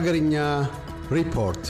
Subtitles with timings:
[0.00, 0.34] ሀገርኛ
[1.14, 1.64] ሪፖርት።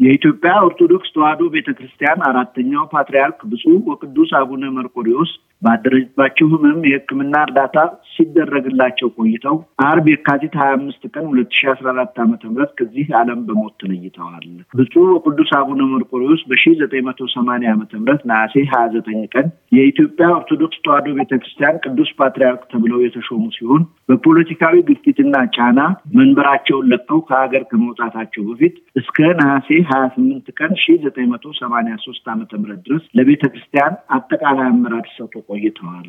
[0.00, 5.32] የኢትዮጵያ ኦርቶዶክስ ተዋሕዶ ቤተ ክርስቲያን አራተኛው ፓትርያርክ ብፁዕ ወቅዱስ አቡነ መርቆሪዎስ
[5.64, 7.76] ባደረባቸው ህመም የሕክምና እርዳታ
[8.14, 9.56] ሲደረግላቸው ቆይተው
[9.86, 14.44] አርብ የካቲት ሀያ አምስት ቀን ሁለት ሺ አስራ አራት ዓመተ ምህረት ከዚህ ዓለም በሞት ተለይተዋል።
[14.78, 19.46] ብፁዕ ወቅዱስ አቡነ መርቆሪዎስ በሺ ዘጠኝ መቶ ሰማኒያ ዓመተ ምህረት ነሐሴ ሀያ ዘጠኝ ቀን
[19.76, 25.80] የኢትዮጵያ ኦርቶዶክስ ተዋሕዶ ቤተ ክርስቲያን ቅዱስ ፓትርያርክ ተብለው የተሾሙ ሲሆን በፖለቲካዊ ግፊትና ጫና
[26.18, 32.24] መንበራቸውን ለቀው ከሀገር ከመውጣታቸው በፊት እስከ ነሐሴ ሀያ ስምንት ቀን ሺ ዘጠኝ መቶ ሰማኒያ ሶስት
[32.32, 36.08] ዓመተ ምህረት ድረስ ለቤተ ክርስቲያን አጠቃላይ አመራር ሰጥቶ ቆይተዋል።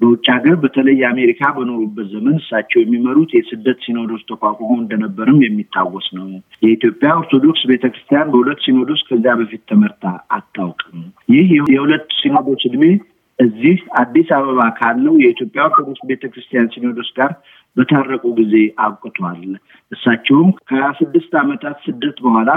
[0.00, 6.28] በውጭ ሀገር በተለይ አሜሪካ በኖሩበት ዘመን እሳቸው የሚመሩት የስደት ሲኖዶስ ተቋቁሞ እንደነበርም የሚታወስ ነው።
[6.64, 10.04] የኢትዮጵያ ኦርቶዶክስ ቤተክርስቲያን በሁለት ሲኖዶስ ከዚያ በፊት ተመርታ
[10.36, 11.02] አታውቅም።
[11.34, 12.84] ይህ የሁለት ሲኖዶስ እድሜ
[13.38, 17.32] እዚህ አዲስ አበባ ካለው የኢትዮጵያ ኦርቶዶክስ ቤተክርስቲያን ሲኖዶስ ጋር
[17.76, 19.42] በታረቁ ጊዜ አብቅቷል።
[19.92, 22.50] እሳቸውም ከሀያ ስድስት ዓመታት ስደት በኋላ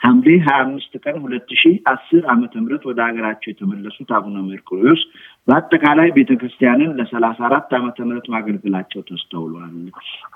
[0.00, 5.02] ሐምሌ ሀያ አምስት ቀን ሁለት ሺህ አስር ዓመተ ምህረት ወደ ሀገራቸው የተመለሱት አቡነ ሜርቆሪዎስ
[5.48, 9.72] በአጠቃላይ ቤተ ክርስቲያንን ለሰላሳ አራት ዓመተ ምህረት ማገልገላቸው ተስተውሏል።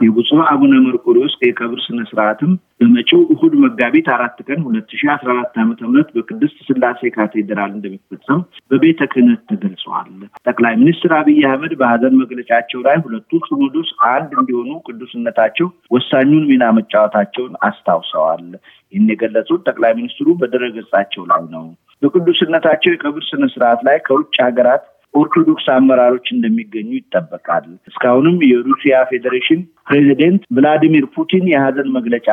[0.05, 5.55] የብፁዕ አቡነ መርቆሪዎስ የቀብር ስነ ስርዓትም በመጪው እሁድ መጋቢት አራት ቀን ሁለት ሺህ አስራ አራት
[5.63, 10.11] ዓመተ ምህረት በቅድስት ስላሴ ካቴድራል እንደሚፈጸም በቤተ ክህነት ተገልጸዋል።
[10.47, 17.55] ጠቅላይ ሚኒስትር አብይ አህመድ በሀዘን መግለጫቸው ላይ ሁለቱ ሲኖዶስ አንድ እንዲሆኑ ቅዱስነታቸው ወሳኙን ሚና መጫወታቸውን
[17.69, 18.45] አስታውሰዋል።
[18.93, 21.65] ይህን የገለጹት ጠቅላይ ሚኒስትሩ በድረገጻቸው ላይ ነው።
[22.05, 30.43] በቅዱስነታቸው የቀብር ስነ ስርዓት ላይ ከውጭ ሀገራት ኦርቶዶክስ አመራሮች እንደሚገኙ ይጠበቃል። እስካሁንም የሩሲያ ፌዴሬሽን ፕሬዚደንት
[30.57, 32.29] ቭላዲሚር ፑቲን የሀዘን መግለጫ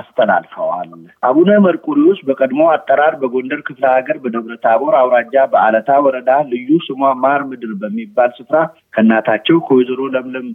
[0.00, 0.90] አስተላልፈዋል።
[1.22, 7.42] አቡነ መርቆሪዎስ በቀድሞ አጠራር በጎንደር ክፍለ ሀገር በደብረ ታቦር አውራጃ በአለታ ወረዳ ልዩ ስሟ ማር
[7.50, 8.58] ምድር በሚባል ስፍራ
[8.94, 10.48] ከእናታቸው ከወይዘሮ ለምለም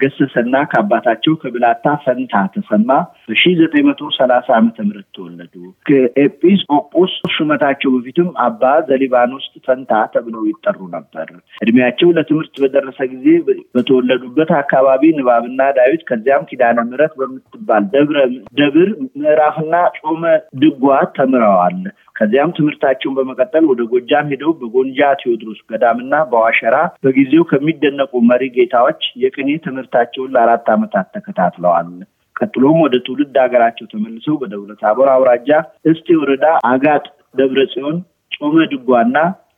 [0.00, 2.90] ገሰሰና ከአባታቸው ከብላታ ፈንታ ተሰማ
[3.30, 5.54] በሺ ዘጠኝ መቶ ሰላሳ ዓመተ ምህረት ተወለዱ።
[5.86, 11.28] ከኤጲስ ቆጶስ ሹመታቸው በፊትም አባ ዘሊባኖስ ፈንታ ተብለው ይጠሩ ነበር።
[11.62, 13.26] እድሜያቸው ለትምህርት በደረሰ ጊዜ
[13.74, 18.18] በተወለዱበት አካባቢ ንባብና ዳዊት ከዚያም ኪዳነ ምሕረት በምትባል ደብረ
[18.60, 18.88] ደብር
[19.20, 20.22] ምዕራፍና ጾመ
[20.62, 20.86] ድጓ
[21.16, 21.80] ተምረዋል።
[22.20, 29.50] ከዚያም ትምህርታቸውን በመቀጠል ወደ ጎጃም ሄደው በጎንጃ ቴዎድሮስ ገዳምና በዋሸራ በጊዜው ከሚደነቁ መሪ ጌታዎች የቅኔ
[29.64, 31.88] ትምህርታቸውን ለአራት ዓመታት ተከታትለዋል።
[32.36, 35.48] ቀጥሎም ወደ ትውልድ ሀገራቸው ተመልሰው በደብረ ታቦር አውራጃ
[35.92, 37.04] እስቴ ወረዳ አጋጥ
[37.34, 37.96] ደብረ ጽዮን
[38.36, 39.16] ጾመ ድጓና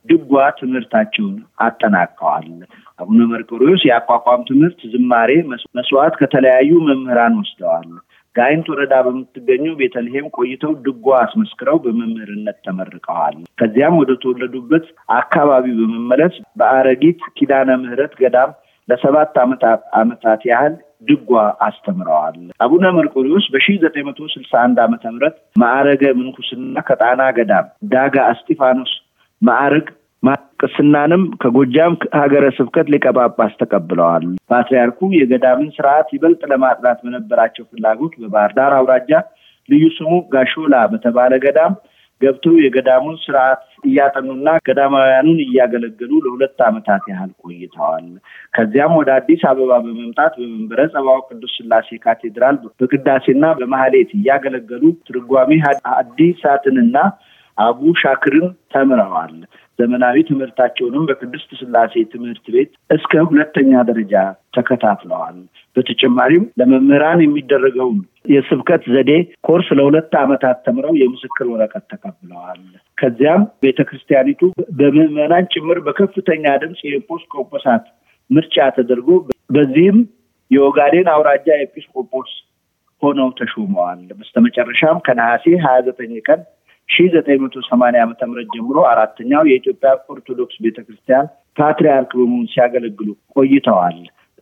[0.09, 1.35] ድጓ ትምህርታቸውን
[1.67, 2.47] አጠናቀዋል።
[2.99, 5.31] አቡነ መርቆሪዎስ የአቋቋም ትምህርት፣ ዝማሬ፣
[5.77, 7.87] መስዋዕት ከተለያዩ መምህራን ወስደዋል።
[8.37, 17.21] ጋይንት ወረዳ በምትገኘው ቤተልሔም ቆይተው ድጓ አስመስክረው በመምህርነት ተመርቀዋል። ከዚያም ወደ ተወለዱበት አካባቢ በመመለስ በአረጊት
[17.39, 18.53] ኪዳነ ምሕረት ገዳም
[18.89, 19.35] ለሰባት
[20.01, 20.75] ዓመታት ያህል
[21.09, 21.31] ድጓ
[21.67, 28.17] አስተምረዋል። አቡነ መርቆሪዎስ በሺ ዘጠኝ መቶ ስልሳ አንድ ዓመተ ምህረት ማዕረገ ምንኩስና ከጣና ገዳም ዳጋ
[28.35, 28.93] እስጢፋኖስ
[29.43, 29.87] ማዕረግ
[30.63, 38.53] ቅስናንም ከጎጃም ሀገረ ስብከት ሊቀ ጳጳስ ተቀብለዋል። ፓትርያርኩ የገዳምን ስርዓት ይበልጥ ለማጥናት በነበራቸው ፍላጎት በባህር
[38.59, 39.11] ዳር አውራጃ
[39.69, 41.75] ልዩ ስሙ ጋሾላ በተባለ ገዳም
[42.21, 48.07] ገብተው የገዳሙን ስርዓት እያጠኑና ገዳማውያኑን እያገለገሉ ለሁለት ዓመታት ያህል ቆይተዋል።
[48.55, 55.51] ከዚያም ወደ አዲስ አበባ በመምጣት በመንበረ ጸባዖት ቅዱስ ስላሴ ካቴድራል በቅዳሴና በማህሌት እያገለገሉ ትርጓሜ
[55.91, 56.97] ሐዲሳትንና
[57.59, 59.35] አቡ ሻክርን ተምረዋል።
[59.79, 64.15] ዘመናዊ ትምህርታቸውንም በቅድስት ስላሴ ትምህርት ቤት እስከ ሁለተኛ ደረጃ
[64.57, 65.37] ተከታትለዋል።
[65.77, 67.99] በተጨማሪም ለመምህራን የሚደረገውን
[68.33, 72.61] የስብከት ዘዴ ኮርስ ለሁለት ዓመታት ተምረው የምስክር ወረቀት ተቀብለዋል።
[72.99, 74.43] ከዚያም ቤተ ክርስቲያኒቱ
[74.79, 77.87] በምዕመናን ጭምር በከፍተኛ ድምፅ የኤጲስቆጶሳት
[78.31, 79.09] ምርጫ ተደርጎ
[79.51, 79.99] በዚህም
[80.51, 82.31] የኦጋዴን አውራጃ ኤጲስቆጶስ
[83.03, 86.41] ሆነው ተሾመዋል። በስተመጨረሻም ከነሐሴ ሀያ ዘጠኝ ቀን
[86.89, 91.27] ሺ ዘጠኝ መቶ ሰማኒያ ዓመተ ምህረት ጀምሮ አራተኛው የኢትዮጵያ ኦርቶዶክስ ቤተክርስቲያን
[91.57, 93.99] ፓትርያርክ በመሆን ሲያገለግሉ ቆይተዋል።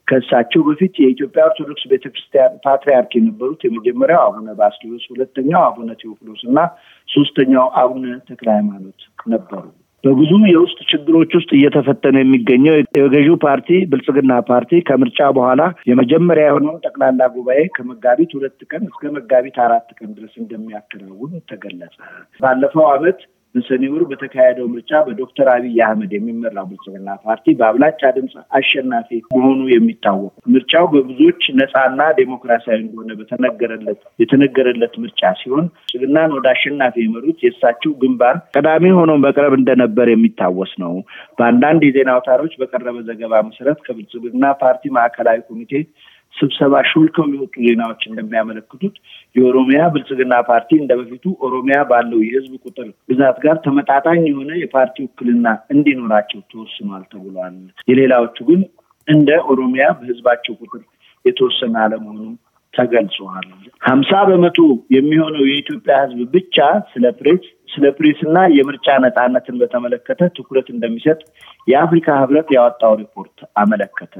[0.08, 6.58] ከእሳቸው በፊት የኢትዮጵያ ኦርቶዶክስ ቤተክርስቲያን ፓትርያርክ የነበሩት የመጀመሪያው አቡነ ባስልዮስ፣ ሁለተኛው አቡነ ቴዎፍሎስ እና
[7.08, 9.62] ሶስተኛው አቡነ ተክለ ሃይማኖት ነበሩ።
[10.04, 17.26] በብዙ የውስጥ ችግሮች ውስጥ እየተፈተነ የሚገኘው የገዢው ፓርቲ ብልጽግና ፓርቲ ከምርጫ በኋላ የመጀመሪያ የሆነውን ጠቅላላ
[17.34, 21.94] ጉባኤ ከመጋቢት ሁለት ቀን እስከ መጋቢት አራት ቀን ድረስ እንደሚያከናውን ተገለጸ።
[22.40, 23.20] ባለፈው ዓመት
[23.54, 30.32] በሰኔ ወር በተካሄደው ምርጫ በዶክተር አብይ አህመድ የሚመራው ብልጽግና ፓርቲ በአብላጫ ድምፅ አሸናፊ መሆኑ የሚታወቅ
[30.54, 38.38] ምርጫው በብዙዎች ነፃና ዴሞክራሲያዊ እንደሆነ በተነገረለት የተነገረለት ምርጫ ሲሆን ብልጽግናን ወደ አሸናፊ የመሩት የእሳቸው ግንባር
[38.54, 40.94] ቀዳሚ ሆኖ መቅረብ እንደነበር የሚታወስ ነው።
[41.38, 45.72] በአንዳንድ የዜና አውታሮች በቀረበ ዘገባ መሰረት ከብልጽግና ፓርቲ ማዕከላዊ ኮሚቴ
[46.34, 48.94] ስብሰባ ሾልከው የወጡ ዜናዎች እንደሚያመለክቱት
[49.36, 55.46] የኦሮሚያ ብልጽግና ፓርቲ እንደ በፊቱ ኦሮሚያ ባለው የህዝብ ቁጥር ብዛት ጋር ተመጣጣኝ የሆነ የፓርቲ ውክልና
[55.74, 57.56] እንዲኖራቸው ተወስኗል ተብሏል።
[57.88, 58.62] የሌላዎቹ ግን
[59.08, 60.82] እንደ ኦሮሚያ በህዝባቸው ቁጥር
[61.24, 62.32] የተወሰነ አለመሆኑም
[62.74, 63.46] ተገልጿል።
[63.82, 64.58] ሀምሳ በመቶ
[64.96, 66.56] የሚሆነው የኢትዮጵያ ህዝብ ብቻ
[66.92, 71.18] ስለ ፕሬስ ስለ ፕሬስ እና የምርጫ ነፃነትን በተመለከተ ትኩረት እንደሚሰጥ
[71.68, 74.14] የአፍሪካ ህብረት ያወጣው ሪፖርት አመለከተ።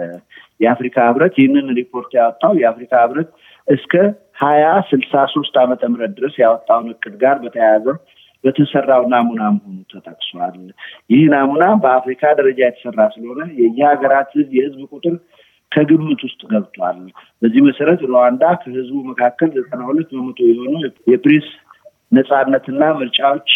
[0.61, 3.31] የአፍሪካ ህብረት ይህንን ሪፖርት ያወጣው የአፍሪካ ህብረት
[3.69, 3.95] እስከ
[4.43, 7.87] ሀያ ስልሳ ሶስት ዓመተ ምህረት ድረስ ያወጣውን እቅድ ጋር በተያያዘ
[8.45, 10.55] በተሰራው ናሙና መሆኑ ተጠቅሷል።
[11.11, 15.17] ይህ ናሙና በአፍሪካ ደረጃ የተሰራ ስለሆነ የየሀገራት ህዝብ የህዝብ ቁጥር
[15.73, 16.97] ከግምት ውስጥ ገብቷል።
[17.43, 20.73] በዚህ መሰረት ሩዋንዳ ከህዝቡ መካከል ዘጠና ሁለት በመቶ የሆኑ
[21.13, 21.49] የፕሬስ
[22.13, 23.51] ነፃነትና ምርጫዎች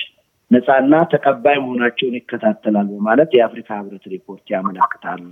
[0.51, 5.23] ነፃና ተቀባይ መሆናቸውን ይከታተላል በማለት የአፍሪካ ህብረት ሪፖርት ያመለክታል።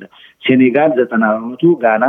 [0.42, 2.04] ሴኔጋል ዘጠና በመቶ፣ ጋና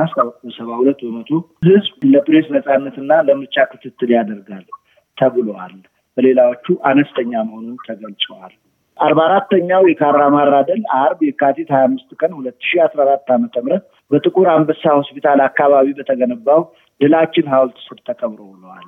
[0.58, 1.30] ሰባ ሁለት በመቶ
[1.68, 4.66] ህዝብ ለፕሬስ ነፃነትና ለምርጫ ክትትል ያደርጋል
[5.18, 5.76] ተብለዋል።
[6.18, 8.54] በሌላዎቹ አነስተኛ መሆኑን ተገልጸዋል።
[8.98, 13.86] አርባ አራተኛው የካራማራ ድል አርብ የካቲት ሀያ አምስት ቀን ሁለት ሺ አስራ አራት ዓመተ ምህረት
[14.12, 16.62] በጥቁር አንበሳ ሆስፒታል አካባቢ በተገነባው
[17.02, 18.86] ድላችን ሐውልት ስር ተከብሮ ውለዋል።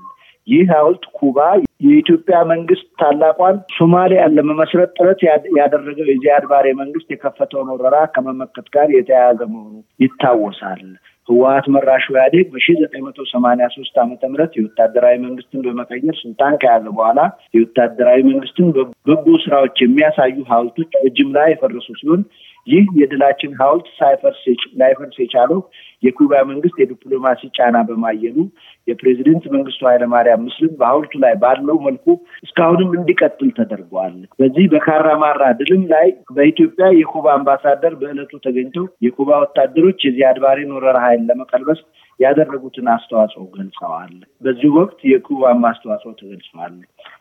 [0.47, 1.37] ይህ ሐውልት ኩባ
[1.85, 5.19] የኢትዮጵያ መንግስት ታላቋን ሶማሊያን ለመመስረት ጥረት
[5.59, 10.83] ያደረገው የዚያድ ባሬ መንግስት የከፈተውን ወረራ ከመመከት ጋር የተያያዘ መሆኑ ይታወሳል።
[11.29, 16.85] ህወሀት መራሹ ኢህአዴግ በሺ ዘጠኝ መቶ ሰማኒያ ሶስት ዓመተ ምህረት የወታደራዊ መንግስትን በመቀየር ስልጣን ከያዘ
[16.97, 17.19] በኋላ
[17.55, 18.67] የወታደራዊ መንግስትን
[19.07, 22.21] በጎ ስራዎች የሚያሳዩ ሐውልቶች በጅምላ የፈረሱ ሲሆን
[22.67, 24.41] ይህ የድላችን ሐውልት ሳይፈርስ
[25.19, 25.59] የቻለው
[26.03, 28.37] የኩባ መንግስት የዲፕሎማሲ ጫና በማየሉ
[28.87, 32.05] የፕሬዚደንት መንግስቱ ኃይለማርያም ምስልም በሐውልቱ ላይ ባለው መልኩ
[32.45, 36.07] እስካሁንም እንዲቀጥል ተደርጓል። በዚህ በካራማራ ድልም ላይ
[36.37, 41.81] በኢትዮጵያ የኩባ አምባሳደር በዕለቱ ተገኝተው የኩባ ወታደሮች የዚያድ ባሬን ወረራ ኃይል ለመቀልበስ
[42.19, 46.75] ያደረጉትን አስተዋጽኦ ገልጸዋል። በዚህ ወቅት የኩባም አስተዋጽኦ ተገልጸዋል።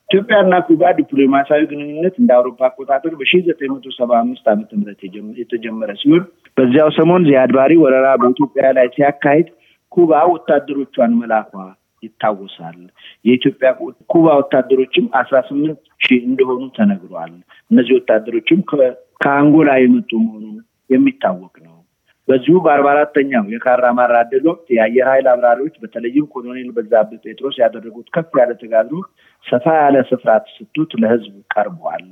[0.09, 5.01] ኢትዮጵያና ኩባ ዲፕሎማሲያዊ ግንኙነት እንደ አውሮፓ አቆጣጠር በሺ ዘጠኝ መቶ ሰባ አምስት ዓመተ ምህረት
[5.43, 6.25] የተጀመረ ሲሆን
[6.57, 9.49] በዚያው ሰሞን ዚያድ ባሬ ወረራ በኢትዮጵያ ላይ ሲያካሂድ
[9.93, 11.53] ኩባ ወታደሮቿን መላኳ
[12.03, 12.79] ይታወሳል።
[13.25, 13.69] የኢትዮጵያ
[14.13, 17.33] ኩባ ወታደሮችም አስራ ስምንት ሺህ እንደሆኑ ተነግሯል።
[17.71, 18.61] እነዚህ ወታደሮችም
[19.23, 20.57] ከአንጎላ የመጡ መሆኑን
[20.91, 21.74] የሚታወቅ ነው።
[22.29, 28.31] በዚሁ በአርባ አራተኛው የካራማራ ድል ወቅት የአየር ኃይል አብራሪዎች በተለይም ኮሎኔል በዛብህ ጴጥሮስ ያደረጉት ከፍ
[28.41, 28.99] ያለ ተጋድሎ
[29.45, 32.07] ሰፋ ያለ ስፍራ ተሰጥቶት ለህዝብ ቀርቧል።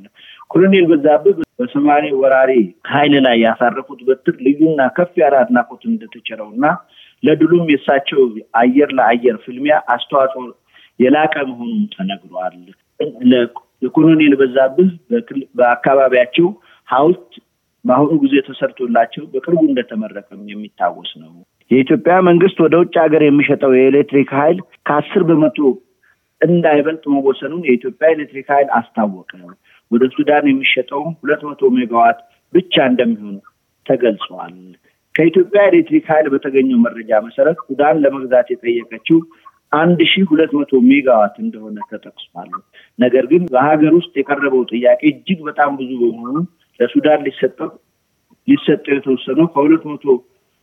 [0.50, 2.52] ኮሎኔል በዛብህ በሶማሌ ወራሪ
[2.92, 6.64] ኃይል ላይ ያሳረፉት በትር ልዩና ከፍ ያለ አድናቆት እንደተቸረው እና
[7.22, 8.20] ለድሉም የእሳቸው
[8.60, 10.44] አየር ለአየር ፍልሚያ አስተዋጽኦ
[11.00, 12.58] የላቀ መሆኑን ተነግሯል።
[13.82, 14.90] ለኮሎኔል በዛብህ
[15.58, 16.48] በአካባቢያቸው
[16.88, 17.32] ሐውልት
[17.84, 21.32] በአሁኑ ጊዜ ተሰርቶላቸው በቅርቡ እንደተመረቀም የሚታወስ ነው።
[21.70, 25.58] የኢትዮጵያ መንግስት ወደ ውጭ ሀገር የሚሸጠው የኤሌክትሪክ ኃይል ከአስር በመቶ
[26.40, 29.30] እንዳይበልጥ መወሰኑን የኢትዮጵያ ኤሌክትሪክ ኃይል አስታወቀ።
[29.90, 32.18] ወደ ሱዳን የሚሸጠውም ሁለት መቶ ሜጋዋት
[32.52, 33.36] ብቻ እንደሚሆን
[33.86, 34.56] ተገልጿል።
[35.14, 39.18] ከኢትዮጵያ ኤሌክትሪክ ኃይል በተገኘው መረጃ መሰረት ሱዳን ለመግዛት የጠየቀችው
[39.72, 42.50] አንድ ሺህ ሁለት መቶ ሜጋዋት እንደሆነ ተጠቅሷል።
[42.98, 46.36] ነገር ግን በሀገር ውስጥ የቀረበው ጥያቄ እጅግ በጣም ብዙ በመሆኑ
[46.80, 47.70] ለሱዳን ሊሰጠው
[48.48, 50.04] ሊሰጠው የተወሰነው ከሁለት መቶ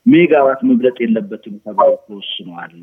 [0.05, 2.73] ሜጋዋት መብለጥ የለበትም ተብሎ ተወስኗል።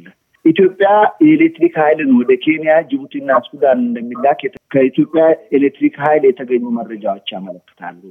[0.45, 0.89] ኢትዮጵያ
[1.23, 4.41] የኤሌክትሪክ ኃይልን ወደ ኬንያ፣ ጅቡቲና ሱዳን እንደሚላክ
[4.73, 5.23] ከኢትዮጵያ
[5.57, 8.03] ኤሌክትሪክ ኃይል የተገኙ መረጃዎች ያመለክታሉ።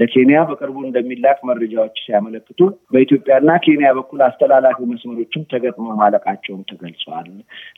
[0.00, 2.60] ለኬንያ በቅርቡ እንደሚላክ መረጃዎች ሲያመለክቱ
[2.92, 7.30] በኢትዮጵያና ኬንያ በኩል አስተላላፊ መስመሮችም ተገጥመው ማለቃቸውም ተገልጸዋል።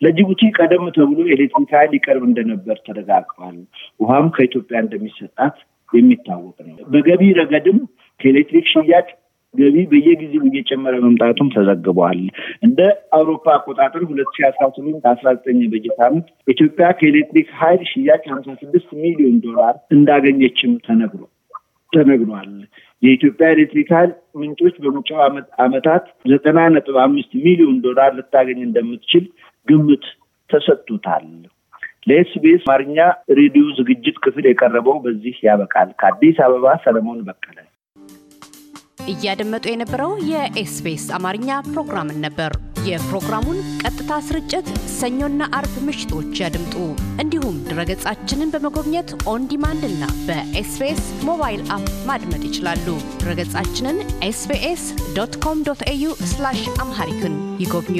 [0.02, 3.59] ለጅቡቲ ቀደም ተብሎ ኤሌክትሪክ ኃይል ይቀርብ እንደነበር ተረጋግጧል።
[4.00, 5.56] ውሃም ከኢትዮጵያ እንደሚሰጣት
[5.92, 7.78] የሚታወቅ ነው። በገቢ ረገድም
[8.20, 9.09] ከኤሌክትሪክ ሽያጭ
[9.54, 12.20] ገቢ በየጊዜው እየጨመረ መምጣቱም ተዘግቧል።
[12.66, 12.80] እንደ
[13.16, 18.54] አውሮፓ አቆጣጠር ሁለት ሺ አስራ ስምንት አስራ ዘጠኝ በጀት ዓመት ኢትዮጵያ ከኤሌክትሪክ ኃይል ሽያጭ ሀምሳ
[18.62, 21.23] ስድስት ሚሊዮን ዶላር እንዳገኘችም ተነግሮ
[21.92, 22.52] ተነግሯል።
[23.02, 25.18] የኢትዮጵያ ኤሌክትሪክ ኃይል ምንጮች በመጪው
[25.64, 29.25] ዓመታት ዘጠና ነጥብ አምስት ሚሊዮን ዶላር ልታገኝ እንደምትችል
[29.68, 30.04] ግምት
[30.50, 31.26] ተሰጥቶታል።
[32.07, 32.99] ለኤስቢኤስ አማርኛ
[33.38, 37.59] ሬዲዮ ዝግጅት ክፍል የቀረበው በዚህ ያበቃል። ከአዲስ አበባ ሰለሞን በቀለ።
[39.12, 42.52] እያደመጡ የነበረው የ SBS አማርኛ ፕሮግራምን ነበር።
[42.88, 46.75] የፕሮግራሙን ቀጥታ ስርጭት ሰኞና አርብ ምሽቶች ያድምጡ።
[47.23, 52.87] እንዲሁም ድረገጻችንን በመጎብኘት on demand እና በ SBS mobile app ማድመጥ ይችላሉ።
[53.21, 53.99] ድረገጻችንን
[54.29, 54.85] SBS
[55.17, 56.07] dot com dot au
[56.81, 57.99] Amharic ን ይጎብኙ።